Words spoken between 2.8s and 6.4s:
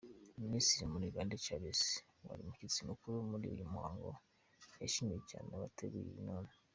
mukuru muri uyu muhango, yashimye cyane abateguye iyi